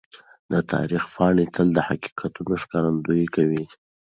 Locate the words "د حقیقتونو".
1.73-2.53